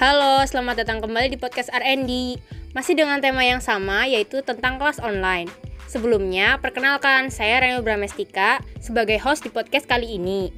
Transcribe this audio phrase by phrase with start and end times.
[0.00, 2.40] Halo, selamat datang kembali di podcast R&D.
[2.72, 5.44] Masih dengan tema yang sama, yaitu tentang kelas online.
[5.92, 10.48] Sebelumnya, perkenalkan, saya Renu Bramestika sebagai host di podcast kali ini.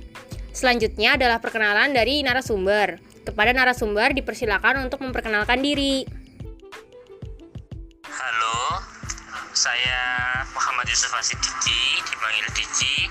[0.54, 3.02] Selanjutnya adalah perkenalan dari narasumber.
[3.26, 6.06] Kepada narasumber dipersilakan untuk memperkenalkan diri.
[8.06, 8.78] Halo,
[9.58, 13.10] saya Muhammad Yusuf Asidiki, dipanggil Diki,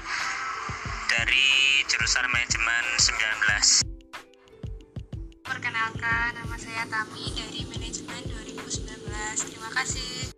[1.11, 3.90] dari jurusan manajeman 19.
[5.81, 9.49] Perkenalkan, nama saya Tami dari Manajemen 2019.
[9.49, 10.29] Terima kasih.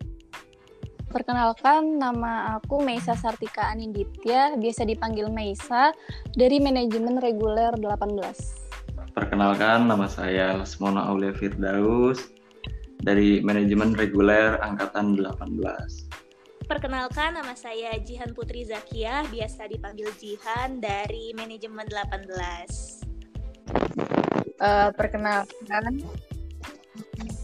[1.12, 5.92] Perkenalkan, nama aku Meisa Sartika Aninditya, biasa dipanggil Meisa,
[6.32, 9.12] dari Manajemen Reguler 18.
[9.12, 12.24] Perkenalkan, nama saya Lesmona Aulia Firdaus,
[13.04, 16.72] dari Manajemen Reguler Angkatan 18.
[16.72, 24.23] Perkenalkan, nama saya Jihan Putri Zakia, biasa dipanggil Jihan dari Manajemen 18.
[24.62, 26.06] Uh, perkenalkan,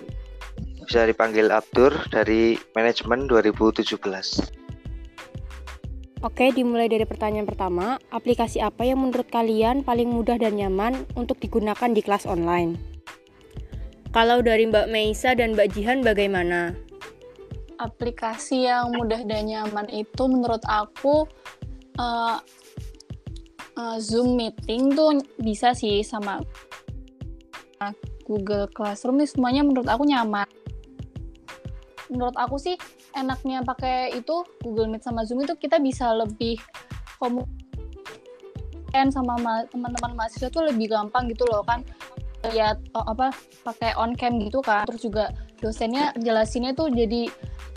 [0.84, 3.96] Bisa dipanggil Abdur dari Manajemen 2017.
[6.22, 7.96] Oke, dimulai dari pertanyaan pertama.
[8.12, 12.76] Aplikasi apa yang menurut kalian paling mudah dan nyaman untuk digunakan di kelas online?
[14.12, 16.91] Kalau dari Mbak Meisa dan Mbak Jihan bagaimana?
[17.82, 21.26] Aplikasi yang mudah dan nyaman itu menurut aku
[21.98, 22.38] uh,
[23.76, 26.38] uh, Zoom meeting tuh bisa sih sama
[28.30, 30.46] Google Classroom ini semuanya menurut aku nyaman.
[32.14, 32.78] Menurut aku sih
[33.18, 36.62] enaknya pakai itu Google Meet sama Zoom itu kita bisa lebih
[37.18, 41.84] komunikasi sama teman-teman mahasiswa tuh lebih gampang gitu loh kan
[42.52, 43.32] lihat oh, apa
[43.64, 45.30] pakai on cam gitu kan terus juga
[45.62, 47.30] dosennya jelasinnya tuh jadi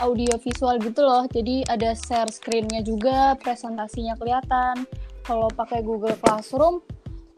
[0.02, 1.28] audio visual gitu loh.
[1.30, 4.88] Jadi ada share screennya juga presentasinya kelihatan.
[5.24, 6.80] Kalau pakai Google Classroom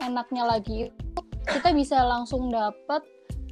[0.01, 0.91] enaknya lagi
[1.47, 3.03] kita bisa langsung dapat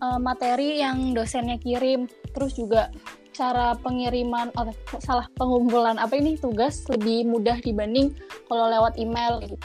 [0.02, 2.06] uh, materi yang dosennya kirim.
[2.34, 2.90] Terus juga
[3.34, 4.70] cara pengiriman oh,
[5.02, 8.14] salah pengumpulan apa ini tugas lebih mudah dibanding
[8.46, 9.58] kalau lewat email gitu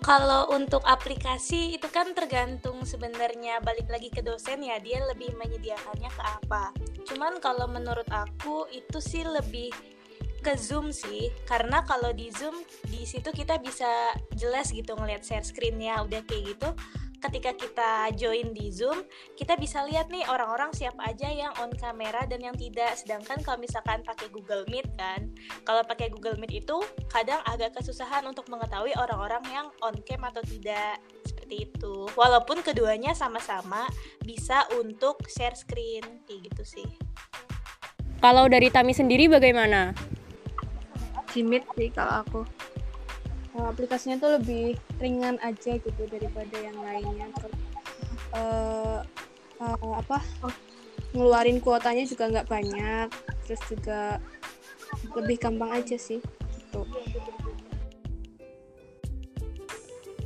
[0.00, 6.10] kalau untuk aplikasi itu kan tergantung sebenarnya balik lagi ke dosen ya dia lebih menyediakannya
[6.10, 6.72] ke apa.
[7.04, 9.70] Cuman kalau menurut aku itu sih lebih
[10.40, 12.56] ke Zoom sih karena kalau di Zoom
[12.88, 16.68] di situ kita bisa jelas gitu ngelihat share screennya udah kayak gitu
[17.20, 19.04] ketika kita join di Zoom,
[19.36, 22.96] kita bisa lihat nih orang-orang siapa aja yang on kamera dan yang tidak.
[22.96, 25.28] Sedangkan kalau misalkan pakai Google Meet kan,
[25.68, 26.80] kalau pakai Google Meet itu
[27.12, 30.96] kadang agak kesusahan untuk mengetahui orang-orang yang on cam atau tidak.
[31.28, 32.08] Seperti itu.
[32.16, 33.84] Walaupun keduanya sama-sama
[34.24, 36.88] bisa untuk share screen kayak gitu sih.
[38.20, 39.96] Kalau dari Tami sendiri bagaimana?
[41.32, 42.40] Jimit sih kalau aku
[43.56, 47.58] uh, aplikasinya tuh lebih ringan aja gitu daripada yang lainnya terus
[48.36, 49.00] uh,
[49.62, 50.18] uh, apa
[51.16, 53.08] ngeluarin kuotanya juga nggak banyak
[53.46, 54.22] terus juga
[55.16, 56.22] lebih gampang aja sih
[56.54, 56.82] gitu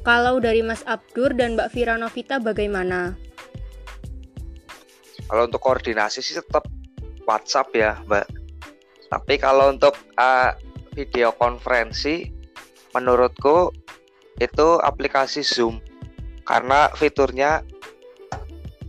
[0.05, 3.17] kalau dari Mas Abdur dan Mbak Vira Novita bagaimana?
[5.25, 6.69] Kalau untuk koordinasi sih tetap
[7.25, 8.29] WhatsApp ya, Mbak.
[9.09, 10.53] Tapi kalau untuk uh,
[10.93, 12.29] video konferensi
[12.95, 13.75] menurutku
[14.39, 15.83] itu aplikasi Zoom.
[16.47, 17.67] Karena fiturnya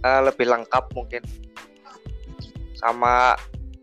[0.06, 1.24] uh, lebih lengkap mungkin.
[2.78, 3.34] Sama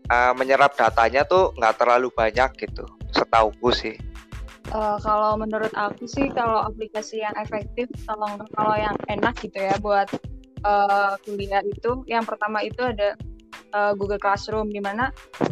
[0.07, 3.95] uh, menyerap datanya tuh nggak terlalu banyak gitu setauku sih.
[4.71, 9.75] Uh, kalau menurut aku sih kalau aplikasi yang efektif kalau kalau yang enak gitu ya
[9.83, 10.07] buat
[10.65, 13.13] uh, kuliah itu yang pertama itu ada
[13.75, 15.11] uh, Google Classroom di mana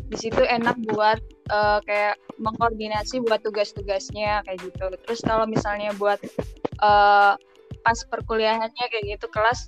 [0.09, 1.19] di situ enak buat
[1.51, 4.87] uh, kayak mengkoordinasi buat tugas-tugasnya kayak gitu.
[5.05, 6.17] Terus kalau misalnya buat
[6.81, 7.35] uh,
[7.81, 9.65] pas perkuliahannya kayak gitu kelas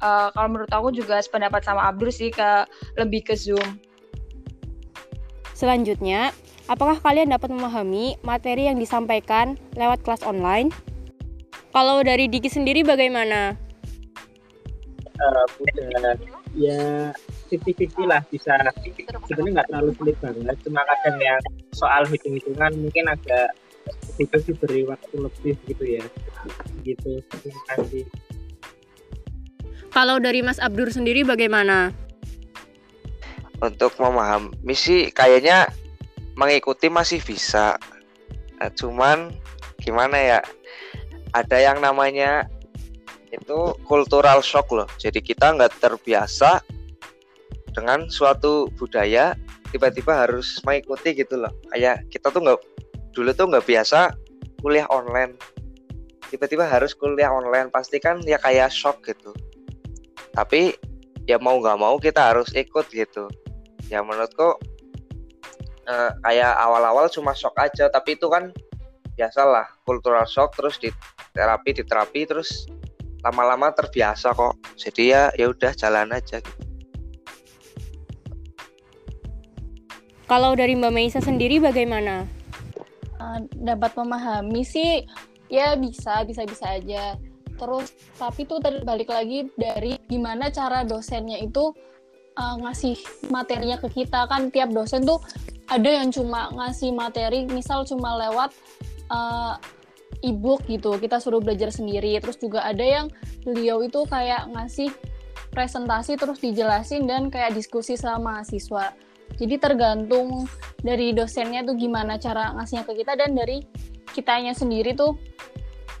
[0.00, 2.66] uh, kalau menurut aku juga sependapat sama Abdur sih ke
[2.98, 3.80] lebih ke Zoom.
[5.56, 6.36] Selanjutnya,
[6.68, 10.68] apakah kalian dapat memahami materi yang disampaikan lewat kelas online?
[11.72, 13.56] Kalau dari Diki sendiri bagaimana?
[15.16, 15.48] Uh,
[16.52, 17.12] ya
[17.48, 18.58] 50-50 lah bisa.
[19.26, 20.56] Sebenarnya nggak terlalu sulit banget.
[20.66, 21.40] Cuma kadang yang
[21.72, 23.54] soal hitung-hitungan mungkin agak
[24.18, 26.04] itu sih beri waktu lebih gitu ya.
[26.82, 28.04] Gitu terima kasih.
[29.94, 31.94] Kalau dari Mas Abdur sendiri bagaimana?
[33.64, 35.72] Untuk memahami sih kayaknya
[36.36, 37.80] mengikuti masih bisa.
[38.60, 39.32] Nah, cuman
[39.80, 40.40] gimana ya?
[41.32, 42.44] Ada yang namanya
[43.32, 44.88] itu cultural shock loh.
[45.00, 46.60] Jadi kita nggak terbiasa
[47.76, 49.36] dengan suatu budaya
[49.68, 51.52] tiba-tiba harus mengikuti gitu loh.
[51.68, 52.58] Kayak kita tuh nggak
[53.12, 54.16] dulu tuh nggak biasa
[54.64, 55.36] kuliah online.
[56.32, 59.36] Tiba-tiba harus kuliah online pasti kan ya kayak shock gitu.
[60.32, 60.72] Tapi
[61.28, 63.28] ya mau nggak mau kita harus ikut gitu.
[63.92, 64.56] Ya menurutku
[65.84, 68.50] eh, kayak awal-awal cuma shock aja tapi itu kan
[69.20, 70.88] biasalah cultural shock terus di
[71.36, 72.64] terapi di terapi terus
[73.20, 74.56] lama-lama terbiasa kok.
[74.80, 76.65] Jadi ya ya udah jalan aja gitu.
[80.26, 82.26] Kalau dari Mbak Meisa sendiri bagaimana?
[83.16, 85.06] Uh, dapat memahami sih
[85.46, 87.14] ya bisa bisa bisa aja.
[87.54, 91.70] Terus tapi tuh terbalik lagi dari gimana cara dosennya itu
[92.34, 92.98] uh, ngasih
[93.30, 94.26] materinya ke kita.
[94.26, 95.22] Kan tiap dosen tuh
[95.70, 98.50] ada yang cuma ngasih materi misal cuma lewat
[99.14, 99.54] uh,
[100.26, 100.98] e-book gitu.
[100.98, 102.18] Kita suruh belajar sendiri.
[102.18, 103.14] Terus juga ada yang
[103.46, 104.90] beliau itu kayak ngasih
[105.54, 108.92] presentasi terus dijelasin dan kayak diskusi sama mahasiswa
[109.34, 110.46] jadi tergantung
[110.80, 113.66] dari dosennya tuh gimana cara ngasihnya ke kita dan dari
[114.14, 115.18] kitanya sendiri tuh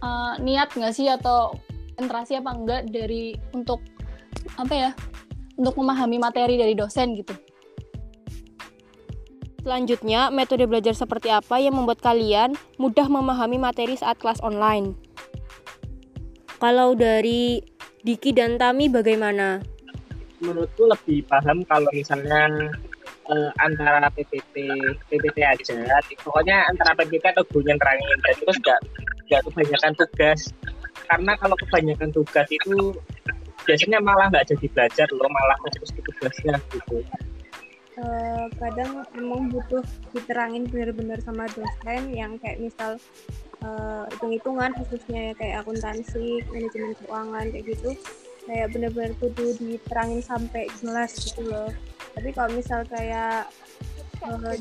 [0.00, 1.52] uh, niat nggak sih atau
[1.96, 3.80] konsentrasi apa enggak dari untuk
[4.60, 4.90] apa ya
[5.56, 7.32] untuk memahami materi dari dosen gitu.
[9.66, 14.94] Selanjutnya, metode belajar seperti apa yang membuat kalian mudah memahami materi saat kelas online?
[16.62, 17.58] Kalau dari
[18.06, 19.58] Diki dan Tami bagaimana?
[20.38, 22.46] Menurutku lebih paham kalau misalnya
[23.30, 24.54] uh, antara PPT
[25.10, 25.74] PPT aja.
[26.22, 28.18] Pokoknya antara PPT atau gurunya terangin.
[28.22, 28.80] Dan terus nggak
[29.30, 30.40] nggak kebanyakan tugas.
[31.06, 32.94] Karena kalau kebanyakan tugas itu
[33.66, 35.30] biasanya malah nggak jadi belajar loh.
[35.30, 37.02] Malah terus tugasnya gitu.
[37.96, 39.80] Uh, kadang emang butuh
[40.12, 43.00] diterangin benar-benar sama dosen yang kayak misal
[43.64, 47.96] uh, hitung-hitungan khususnya kayak akuntansi manajemen keuangan kayak gitu.
[48.46, 51.72] Kayak benar-benar kudu diterangin sampai jelas gitu loh
[52.16, 53.44] tapi kalau misal kayak
[54.24, 54.54] uh,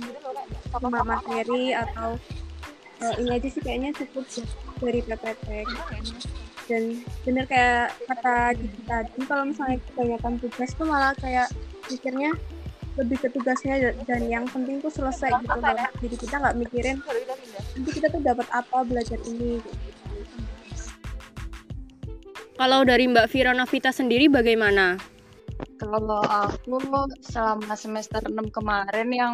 [0.75, 2.19] cuma materi atau
[2.99, 4.27] uh, ini aja sih kayaknya cukup
[4.83, 5.47] dari PPT
[6.65, 6.83] dan
[7.23, 11.47] bener kayak kata Diki tadi kalau misalnya kebanyakan tugas tuh malah kayak
[11.87, 12.35] pikirnya
[12.95, 16.97] lebih ke tugasnya dan yang penting tuh selesai gitu loh jadi kita nggak mikirin
[17.75, 19.95] nanti kita tuh dapat apa belajar ini gitu.
[22.55, 24.95] Kalau dari Mbak Vira Novita sendiri bagaimana?
[25.75, 26.79] Kalau aku
[27.19, 29.33] selama semester 6 kemarin yang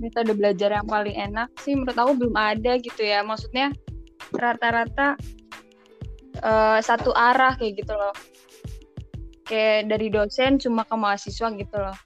[0.00, 3.20] metode belajar yang paling enak sih menurut aku belum ada gitu ya.
[3.20, 3.72] Maksudnya
[4.32, 5.20] rata-rata
[6.40, 8.14] uh, satu arah kayak gitu loh.
[9.46, 11.96] Kayak dari dosen cuma ke mahasiswa gitu loh.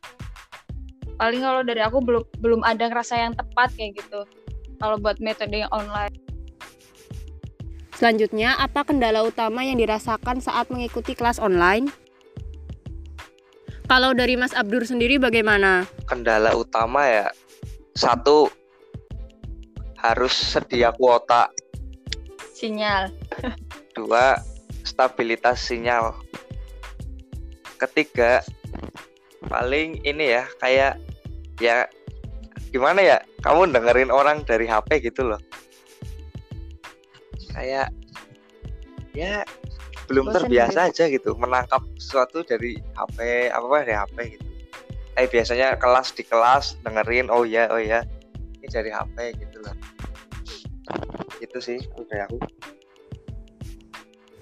[1.21, 4.27] Paling kalau dari aku belum belum ada ngerasa yang tepat kayak gitu.
[4.81, 6.13] Kalau buat metode yang online.
[8.01, 11.93] Selanjutnya, apa kendala utama yang dirasakan saat mengikuti kelas online?
[13.91, 15.83] Kalau dari Mas Abdur sendiri bagaimana?
[16.07, 17.27] Kendala utama ya
[17.99, 18.47] satu
[19.99, 21.51] harus sedia kuota.
[22.55, 23.11] Sinyal.
[23.99, 24.39] Dua
[24.87, 26.15] stabilitas sinyal.
[27.83, 28.47] Ketiga
[29.51, 30.95] paling ini ya kayak
[31.59, 31.91] ya
[32.71, 35.41] gimana ya kamu dengerin orang dari HP gitu loh
[37.51, 37.91] kayak
[39.11, 39.43] ya
[40.11, 40.91] belum Bosen terbiasa gitu.
[40.91, 43.19] aja gitu menangkap sesuatu dari HP
[43.55, 44.47] apa apa dari HP gitu.
[45.14, 48.02] Eh biasanya kelas di kelas dengerin oh ya oh ya
[48.59, 49.75] ini dari HP gitu loh
[51.40, 51.79] itu sih
[52.11, 52.37] dari aku.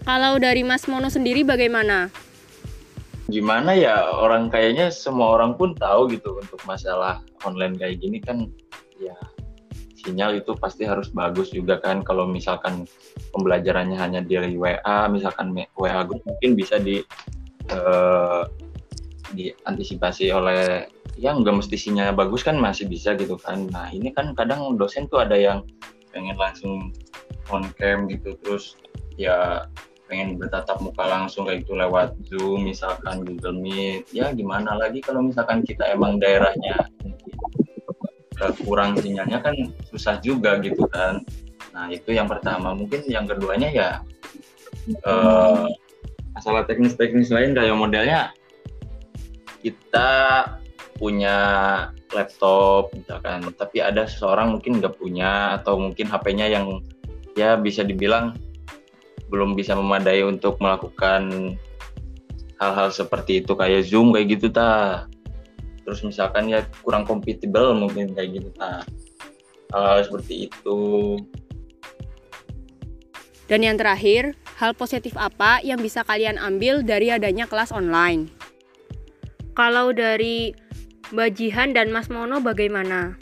[0.08, 2.08] Kalau dari Mas Mono sendiri bagaimana?
[3.28, 8.48] Gimana ya orang kayaknya semua orang pun tahu gitu untuk masalah online kayak gini kan
[8.96, 9.12] ya
[10.08, 12.00] sinyal itu pasti harus bagus juga kan.
[12.00, 12.88] Kalau misalkan
[13.36, 17.04] pembelajarannya hanya dari WA misalkan WA group mungkin bisa di
[17.68, 18.48] uh,
[19.36, 20.88] diantisipasi oleh
[21.20, 23.68] yang nggak mesti sinyalnya bagus kan masih bisa gitu kan.
[23.68, 25.60] Nah ini kan kadang dosen tuh ada yang
[26.08, 26.88] pengen langsung
[27.52, 28.80] on cam gitu terus
[29.20, 29.68] ya
[30.08, 34.08] pengen bertatap muka langsung kayak itu lewat Zoom misalkan Google Meet.
[34.16, 36.88] Ya gimana lagi kalau misalkan kita emang daerahnya
[38.62, 39.54] kurang sinyalnya kan
[39.90, 41.26] susah juga gitu kan.
[41.74, 42.72] Nah itu yang pertama.
[42.72, 43.90] Mungkin yang keduanya ya
[45.04, 45.66] uh,
[46.34, 47.54] masalah teknis-teknis lain.
[47.58, 48.20] Kayak modelnya
[49.62, 50.10] kita
[50.96, 51.36] punya
[52.14, 53.42] laptop misalkan.
[53.54, 56.82] Tapi ada seseorang mungkin nggak punya atau mungkin HP-nya yang
[57.34, 58.34] ya bisa dibilang
[59.28, 61.54] belum bisa memadai untuk melakukan
[62.58, 63.52] hal-hal seperti itu.
[63.54, 65.04] Kayak Zoom kayak gitu ta
[65.88, 68.52] terus misalkan ya kurang compatible mungkin kayak gitu.
[68.60, 68.84] Nah
[69.72, 70.80] hal, seperti itu.
[73.48, 78.28] Dan yang terakhir hal positif apa yang bisa kalian ambil dari adanya kelas online?
[79.56, 80.52] Kalau dari
[81.08, 83.16] Mbak Jihan dan Mas Mono bagaimana?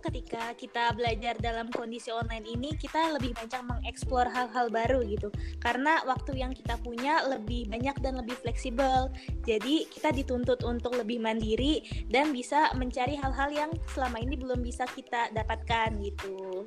[0.00, 5.28] Ketika kita belajar dalam kondisi online ini kita lebih banyak mengeksplor hal-hal baru gitu.
[5.60, 9.12] Karena waktu yang kita punya lebih banyak dan lebih fleksibel.
[9.44, 14.88] Jadi kita dituntut untuk lebih mandiri dan bisa mencari hal-hal yang selama ini belum bisa
[14.90, 16.64] kita dapatkan gitu.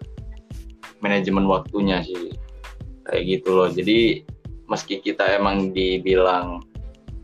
[1.02, 2.32] Manajemen waktunya sih.
[3.10, 3.70] Kayak gitu loh.
[3.74, 4.24] Jadi
[4.72, 6.64] meski kita emang dibilang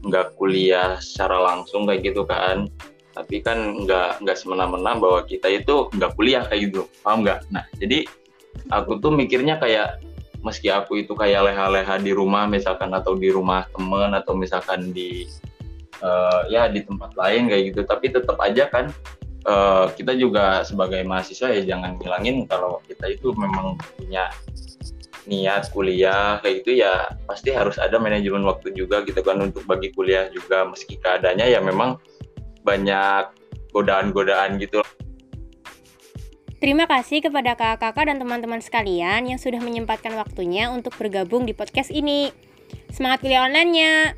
[0.04, 2.72] nggak kuliah secara langsung kayak gitu kan
[3.14, 6.86] tapi kan nggak nggak semena-mena bahwa kita itu nggak kuliah kayak gitu.
[7.02, 7.50] Paham nggak?
[7.50, 8.06] Nah jadi
[8.70, 10.02] aku tuh mikirnya kayak
[10.40, 15.28] meski aku itu kayak leha-leha di rumah misalkan atau di rumah temen atau misalkan di
[16.00, 17.82] uh, ya di tempat lain kayak gitu.
[17.84, 18.94] Tapi tetap aja kan
[19.50, 24.32] uh, kita juga sebagai mahasiswa ya jangan ngilangin kalau kita itu memang punya
[25.30, 29.92] niat kuliah kayak gitu ya pasti harus ada manajemen waktu juga gitu kan untuk bagi
[29.94, 30.64] kuliah juga.
[30.72, 32.00] Meski keadaannya ya memang
[32.64, 33.32] banyak
[33.72, 34.82] godaan-godaan gitu.
[36.60, 41.88] Terima kasih kepada kakak-kakak dan teman-teman sekalian yang sudah menyempatkan waktunya untuk bergabung di podcast
[41.88, 42.36] ini.
[42.92, 44.12] Semangat kuliah online-nya!